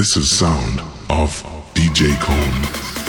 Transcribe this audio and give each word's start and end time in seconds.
This 0.00 0.16
is 0.16 0.30
sound 0.30 0.80
of 1.10 1.42
DJ 1.74 2.18
Cone. 2.22 2.99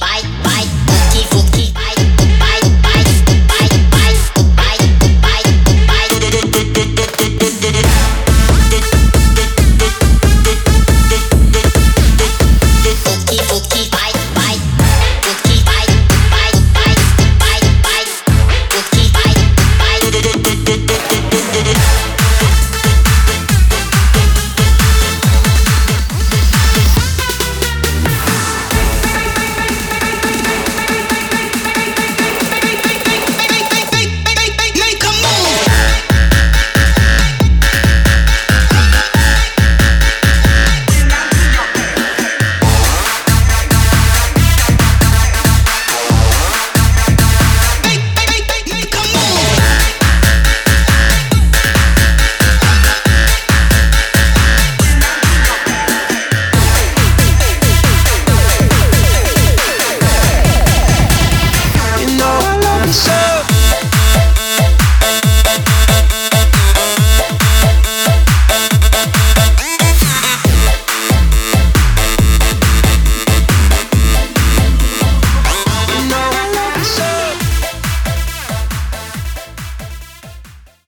Bye. 0.00 0.59